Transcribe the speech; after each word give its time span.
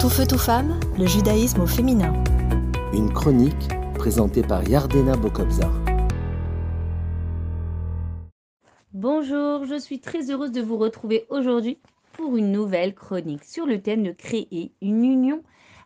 Tout 0.00 0.10
feu, 0.10 0.24
tout 0.28 0.38
femme, 0.38 0.78
le 0.96 1.06
judaïsme 1.06 1.62
au 1.62 1.66
féminin. 1.66 2.12
Une 2.92 3.12
chronique 3.12 3.68
présentée 3.96 4.42
par 4.42 4.62
Yardena 4.68 5.16
Bokobzar. 5.16 5.72
Bonjour, 8.92 9.64
je 9.64 9.76
suis 9.76 9.98
très 9.98 10.30
heureuse 10.30 10.52
de 10.52 10.62
vous 10.62 10.76
retrouver 10.78 11.26
aujourd'hui 11.30 11.78
pour 12.12 12.36
une 12.36 12.52
nouvelle 12.52 12.94
chronique 12.94 13.42
sur 13.42 13.66
le 13.66 13.82
thème 13.82 14.04
de 14.04 14.12
créer 14.12 14.70
une 14.80 15.04
union 15.04 15.42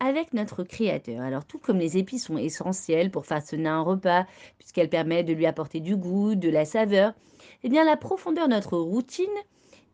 avec 0.00 0.34
notre 0.34 0.64
Créateur. 0.64 1.22
Alors 1.22 1.46
tout 1.46 1.58
comme 1.58 1.78
les 1.78 1.96
épices 1.96 2.26
sont 2.26 2.36
essentielles 2.36 3.10
pour 3.10 3.24
façonner 3.24 3.70
un 3.70 3.80
repas, 3.80 4.26
puisqu'elles 4.58 4.90
permettent 4.90 5.28
de 5.28 5.32
lui 5.32 5.46
apporter 5.46 5.80
du 5.80 5.96
goût, 5.96 6.34
de 6.34 6.50
la 6.50 6.66
saveur, 6.66 7.14
eh 7.62 7.70
bien 7.70 7.86
la 7.86 7.96
profondeur 7.96 8.48
de 8.48 8.52
notre 8.52 8.76
routine 8.76 9.24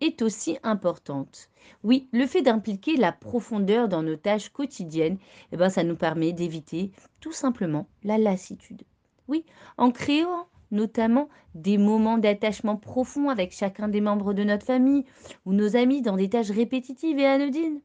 est 0.00 0.22
aussi 0.22 0.58
importante. 0.62 1.50
Oui, 1.82 2.08
le 2.12 2.26
fait 2.26 2.42
d'impliquer 2.42 2.96
la 2.96 3.12
profondeur 3.12 3.88
dans 3.88 4.02
nos 4.02 4.16
tâches 4.16 4.50
quotidiennes, 4.50 5.18
eh 5.52 5.56
ben, 5.56 5.68
ça 5.68 5.84
nous 5.84 5.96
permet 5.96 6.32
d'éviter 6.32 6.90
tout 7.20 7.32
simplement 7.32 7.86
la 8.04 8.18
lassitude. 8.18 8.82
Oui, 9.28 9.44
en 9.76 9.90
créant 9.90 10.46
notamment 10.70 11.28
des 11.54 11.78
moments 11.78 12.18
d'attachement 12.18 12.76
profond 12.76 13.28
avec 13.28 13.52
chacun 13.52 13.88
des 13.88 14.00
membres 14.00 14.34
de 14.34 14.44
notre 14.44 14.66
famille 14.66 15.04
ou 15.44 15.52
nos 15.52 15.76
amis 15.76 16.02
dans 16.02 16.16
des 16.16 16.28
tâches 16.28 16.50
répétitives 16.50 17.18
et 17.18 17.26
anodines. 17.26 17.80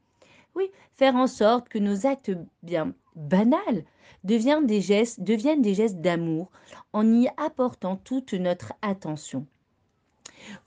Oui, 0.55 0.69
faire 0.97 1.16
en 1.16 1.27
sorte 1.27 1.69
que 1.69 1.80
nos 1.80 2.05
actes 2.05 2.31
bien 2.63 2.93
banals 3.16 3.83
deviennent 4.23 4.67
des 4.67 4.81
gestes, 4.81 5.21
deviennent 5.21 5.61
des 5.61 5.73
gestes 5.73 6.02
d'amour 6.02 6.52
en 6.93 7.07
y 7.11 7.27
apportant 7.38 7.95
toute 7.95 8.33
notre 8.33 8.73
attention. 8.81 9.45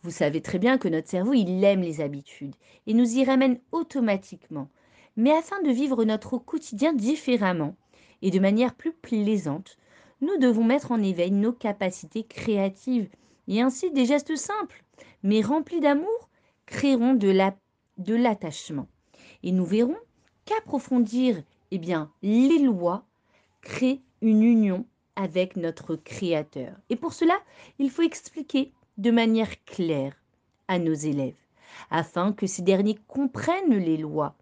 Vous 0.03 0.11
savez 0.11 0.41
très 0.41 0.59
bien 0.59 0.79
que 0.79 0.89
notre 0.89 1.09
cerveau, 1.09 1.33
il 1.33 1.63
aime 1.65 1.83
les 1.83 2.01
habitudes 2.01 2.55
et 2.87 2.95
nous 2.95 3.19
y 3.19 3.25
ramène 3.25 3.61
automatiquement. 3.73 4.69
Mais 5.17 5.33
afin 5.33 5.63
de 5.63 5.71
vivre 5.71 6.05
notre 6.05 6.39
quotidien 6.39 6.93
différemment 6.93 7.77
et 8.23 8.31
de 8.31 8.39
manière 8.41 8.75
plus 8.75 8.93
plaisante, 8.93 9.79
nous 10.21 10.37
devons 10.39 10.65
mettre 10.65 10.93
en 10.93 11.03
éveil 11.03 11.31
nos 11.31 11.53
capacités 11.53 12.25
créatives. 12.25 13.09
Et 13.47 13.61
ainsi, 13.61 13.91
des 13.91 14.07
gestes 14.07 14.37
simples, 14.37 14.83
mais 15.23 15.43
remplis 15.43 15.81
d'amour, 15.81 16.31
créeront 16.67 17.15
de 17.15 18.15
l'attachement. 18.15 18.89
et 19.43 19.53
nous 19.53 19.67
verrons 19.67 19.99
qu'approfondir 20.47 21.43
eh 21.71 21.79
bien, 21.79 22.11
les 22.23 22.59
lois 22.59 23.05
crée 23.61 24.01
une 24.23 24.43
union 24.43 24.87
avec 25.17 25.57
notre 25.57 25.97
Créateur. 25.97 26.77
Et 26.89 26.97
pour 26.97 27.13
cela, 27.13 27.39
il 27.79 27.91
faut 27.91 28.03
expliquer 28.03 28.73
de 28.99 29.11
manière 29.11 29.65
claire 29.65 30.15
à 30.69 30.79
nos 30.79 30.95
élèves, 30.95 31.39
afin 31.91 32.33
que 32.33 32.47
ces 32.47 32.63
derniers 32.63 32.99
comprennent 33.09 33.77
les 33.77 33.97
lois. 33.97 34.37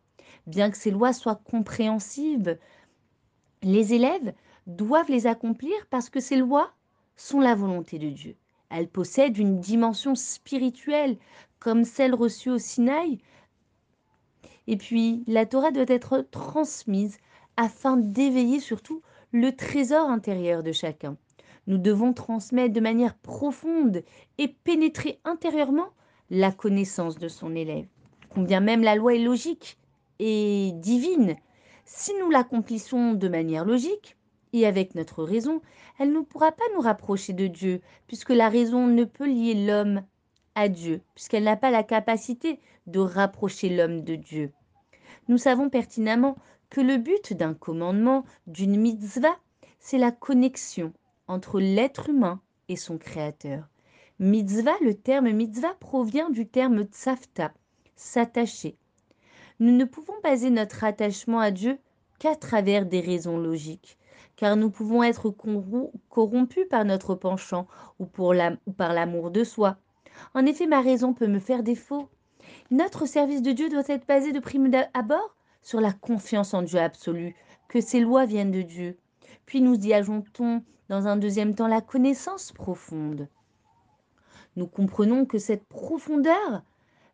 Bien 0.46 0.70
que 0.70 0.76
ces 0.76 0.90
lois 0.90 1.12
soient 1.12 1.40
compréhensibles, 1.44 2.58
les 3.62 3.94
élèves 3.94 4.34
doivent 4.66 5.10
les 5.10 5.26
accomplir 5.26 5.74
parce 5.90 6.10
que 6.10 6.20
ces 6.20 6.36
lois 6.36 6.72
sont 7.16 7.40
la 7.40 7.54
volonté 7.54 7.98
de 7.98 8.10
Dieu. 8.10 8.36
Elles 8.70 8.88
possèdent 8.88 9.38
une 9.38 9.60
dimension 9.60 10.14
spirituelle 10.14 11.18
comme 11.58 11.84
celle 11.84 12.14
reçue 12.14 12.50
au 12.50 12.58
Sinaï. 12.58 13.18
Et 14.66 14.76
puis, 14.76 15.24
la 15.26 15.46
Torah 15.46 15.70
doit 15.70 15.84
être 15.88 16.26
transmise 16.30 17.18
afin 17.56 17.96
d'éveiller 17.96 18.60
surtout 18.60 19.02
le 19.30 19.54
trésor 19.54 20.08
intérieur 20.08 20.62
de 20.62 20.72
chacun. 20.72 21.16
Nous 21.66 21.78
devons 21.78 22.12
transmettre 22.12 22.74
de 22.74 22.80
manière 22.80 23.14
profonde 23.14 24.02
et 24.38 24.48
pénétrer 24.48 25.20
intérieurement 25.24 25.90
la 26.30 26.50
connaissance 26.50 27.18
de 27.18 27.28
son 27.28 27.54
élève. 27.54 27.86
Combien 28.30 28.60
même 28.60 28.82
la 28.82 28.96
loi 28.96 29.14
est 29.14 29.22
logique 29.22 29.78
et 30.18 30.72
divine, 30.74 31.36
si 31.84 32.12
nous 32.20 32.30
l'accomplissons 32.30 33.12
de 33.12 33.28
manière 33.28 33.64
logique 33.64 34.16
et 34.52 34.66
avec 34.66 34.94
notre 34.94 35.22
raison, 35.22 35.60
elle 35.98 36.12
ne 36.12 36.20
pourra 36.20 36.52
pas 36.52 36.64
nous 36.74 36.80
rapprocher 36.80 37.32
de 37.32 37.46
Dieu, 37.46 37.80
puisque 38.06 38.30
la 38.30 38.48
raison 38.48 38.86
ne 38.86 39.04
peut 39.04 39.26
lier 39.26 39.54
l'homme 39.54 40.02
à 40.54 40.68
Dieu, 40.68 41.00
puisqu'elle 41.14 41.44
n'a 41.44 41.56
pas 41.56 41.70
la 41.70 41.82
capacité 41.82 42.60
de 42.86 42.98
rapprocher 42.98 43.68
l'homme 43.68 44.02
de 44.02 44.16
Dieu. 44.16 44.52
Nous 45.28 45.38
savons 45.38 45.70
pertinemment 45.70 46.36
que 46.70 46.80
le 46.80 46.96
but 46.96 47.32
d'un 47.32 47.54
commandement, 47.54 48.24
d'une 48.46 48.80
mitzvah, 48.80 49.36
c'est 49.78 49.98
la 49.98 50.12
connexion 50.12 50.92
entre 51.32 51.60
l'être 51.60 52.10
humain 52.10 52.40
et 52.68 52.76
son 52.76 52.98
créateur. 52.98 53.68
Mitzvah, 54.18 54.76
le 54.82 54.94
terme 54.94 55.30
mitzvah 55.30 55.74
provient 55.80 56.30
du 56.30 56.46
terme 56.46 56.84
tsafta, 56.84 57.52
s'attacher. 57.96 58.76
Nous 59.58 59.72
ne 59.72 59.84
pouvons 59.84 60.14
baser 60.22 60.50
notre 60.50 60.84
attachement 60.84 61.40
à 61.40 61.50
Dieu 61.50 61.78
qu'à 62.18 62.36
travers 62.36 62.86
des 62.86 63.00
raisons 63.00 63.38
logiques, 63.38 63.98
car 64.36 64.56
nous 64.56 64.70
pouvons 64.70 65.02
être 65.02 65.34
corrompus 66.08 66.66
par 66.68 66.84
notre 66.84 67.14
penchant 67.14 67.66
ou, 67.98 68.04
ou 68.04 68.72
par 68.72 68.92
l'amour 68.92 69.30
de 69.30 69.42
soi. 69.42 69.78
En 70.34 70.44
effet, 70.46 70.66
ma 70.66 70.82
raison 70.82 71.14
peut 71.14 71.26
me 71.26 71.40
faire 71.40 71.62
défaut. 71.62 72.08
Notre 72.70 73.06
service 73.06 73.42
de 73.42 73.52
Dieu 73.52 73.68
doit 73.70 73.88
être 73.88 74.06
basé 74.06 74.32
de 74.32 74.40
prime 74.40 74.70
abord 74.94 75.34
sur 75.62 75.80
la 75.80 75.92
confiance 75.92 76.54
en 76.54 76.62
Dieu 76.62 76.78
absolu, 76.78 77.34
que 77.68 77.80
ses 77.80 78.00
lois 78.00 78.26
viennent 78.26 78.50
de 78.50 78.62
Dieu. 78.62 78.98
Puis 79.46 79.60
nous 79.60 79.76
y 79.76 79.92
ajoutons 79.92 80.62
dans 80.88 81.06
un 81.06 81.16
deuxième 81.16 81.54
temps 81.54 81.68
la 81.68 81.80
connaissance 81.80 82.52
profonde. 82.52 83.28
Nous 84.56 84.66
comprenons 84.66 85.24
que 85.24 85.38
cette 85.38 85.64
profondeur 85.64 86.62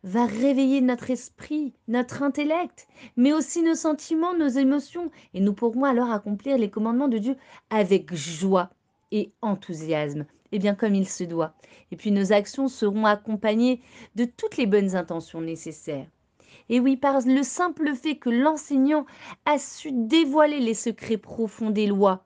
va 0.05 0.27
réveiller 0.27 0.81
notre 0.81 1.11
esprit, 1.11 1.73
notre 1.87 2.23
intellect, 2.23 2.89
mais 3.17 3.33
aussi 3.33 3.63
nos 3.63 3.75
sentiments, 3.75 4.35
nos 4.35 4.49
émotions, 4.49 5.11
et 5.35 5.41
nous 5.41 5.53
pourrons 5.53 5.85
alors 5.85 6.11
accomplir 6.11 6.59
les 6.59 6.71
commandements 6.71 7.09
de 7.09 7.19
Dieu 7.19 7.37
avec 7.71 8.15
joie 8.15 8.71
et 9.11 9.33
enthousiasme, 9.43 10.27
et 10.53 10.59
bien 10.59 10.75
comme 10.75 10.95
il 10.95 11.09
se 11.09 11.25
doit. 11.25 11.55
Et 11.91 11.97
puis 11.97 12.11
nos 12.11 12.33
actions 12.33 12.69
seront 12.69 13.07
accompagnées 13.07 13.81
de 14.15 14.25
toutes 14.25 14.57
les 14.57 14.67
bonnes 14.67 14.97
intentions 14.97 15.41
nécessaires. 15.41 16.07
Et 16.69 16.81
oui, 16.81 16.97
par 16.97 17.21
le 17.27 17.43
simple 17.43 17.95
fait 17.95 18.17
que 18.17 18.31
l'enseignant 18.31 19.07
a 19.47 19.59
su 19.59 19.91
dévoiler 19.93 20.61
les 20.61 20.75
secrets 20.75 21.17
profonds 21.17 21.71
des 21.71 21.87
lois, 21.87 22.25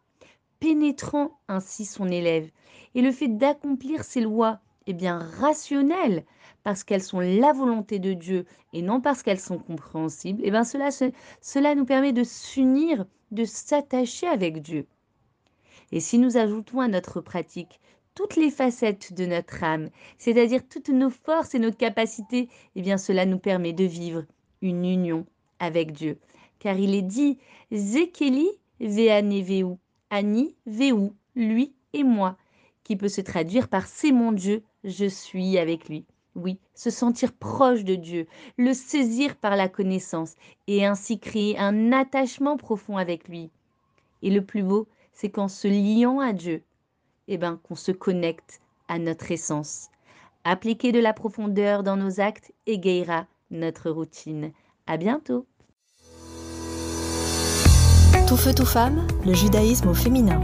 pénétrant 0.61 1.39
ainsi 1.49 1.85
son 1.85 2.09
élève. 2.09 2.51
Et 2.95 3.03
le 3.03 3.13
fait 3.13 3.29
d'accomplir 3.29 4.05
ces 4.05 4.21
lois 4.21 4.61
est 4.87 4.93
bien 4.93 5.19
rationnelles, 5.19 6.25
parce 6.65 6.85
qu'elles 6.85 7.03
sont 7.03 7.21
la 7.21 7.53
volonté 7.53 7.99
de 7.99 8.13
Dieu 8.13 8.47
et 8.73 8.83
non 8.83 9.01
parce 9.01 9.23
qu'elles 9.23 9.41
sont 9.41 9.59
compréhensibles, 9.59 10.45
et 10.45 10.51
bien 10.51 10.65
cela, 10.65 10.91
cela 11.41 11.75
nous 11.75 11.85
permet 11.85 12.13
de 12.13 12.25
s'unir, 12.25 13.07
de 13.31 13.45
s'attacher 13.45 14.27
avec 14.27 14.61
Dieu. 14.63 14.87
Et 15.93 16.01
si 16.01 16.19
nous 16.19 16.37
ajoutons 16.37 16.81
à 16.81 16.89
notre 16.89 17.21
pratique 17.21 17.81
toutes 18.15 18.37
les 18.37 18.51
facettes 18.51 19.13
de 19.13 19.27
notre 19.27 19.63
âme, 19.65 19.91
c'est-à-dire 20.19 20.67
toutes 20.69 20.91
nos 20.91 21.11
forces 21.11 21.55
et 21.55 21.59
nos 21.59 21.73
capacités, 21.73 22.49
et 22.77 22.83
bien 22.83 22.99
cela 22.99 23.27
nous 23.27 23.39
permet 23.39 23.73
de 23.73 23.85
vivre 23.85 24.25
une 24.61 24.85
union 24.85 25.27
avec 25.59 25.93
Dieu. 25.93 26.19
Car 26.59 26.79
il 26.79 26.95
est 26.95 27.03
dit 27.03 27.39
Zekeli 27.73 28.49
veaneveu, 28.81 29.77
Annie, 30.11 30.57
Véou, 30.67 31.15
lui 31.35 31.75
et 31.93 32.05
moi, 32.05 32.37
qui 32.85 32.97
peut 32.97 33.09
se 33.09 33.21
traduire 33.21 33.69
par 33.69 33.87
c'est 33.87 34.13
mon 34.13 34.33
Dieu, 34.33 34.63
je 34.85 35.07
suis 35.07 35.59
avec 35.59 35.89
lui. 35.89 36.05
Oui, 36.35 36.59
se 36.75 36.91
sentir 36.91 37.33
proche 37.33 37.85
de 37.85 37.95
Dieu, 37.95 38.27
le 38.57 38.73
saisir 38.73 39.37
par 39.37 39.55
la 39.55 39.69
connaissance 39.69 40.35
et 40.67 40.87
ainsi 40.87 41.19
créer 41.19 41.59
un 41.59 41.93
attachement 41.93 42.57
profond 42.57 42.97
avec 42.97 43.29
lui. 43.29 43.51
Et 44.23 44.31
le 44.31 44.45
plus 44.45 44.63
beau, 44.63 44.89
c'est 45.13 45.31
qu'en 45.31 45.49
se 45.49 45.69
liant 45.69 46.21
à 46.21 46.33
Dieu, 46.33 46.63
eh 47.29 47.39
ben, 47.39 47.59
qu'on 47.63 47.77
se 47.77 47.93
connecte 47.93 48.61
à 48.89 48.99
notre 48.99 49.31
essence. 49.31 49.89
Appliquer 50.45 50.93
de 50.93 51.01
la 51.01 51.13
profondeur 51.13 51.83
dans 51.83 51.97
nos 51.97 52.21
actes 52.21 52.53
égayera 52.67 53.27
notre 53.51 53.91
routine. 53.91 54.53
À 54.87 54.97
bientôt! 54.97 55.47
Tout 58.27 58.37
feu, 58.37 58.55
tout 58.55 58.65
femme, 58.65 59.07
le 59.27 59.35
judaïsme 59.35 59.89
au 59.89 59.95
féminin. 59.95 60.41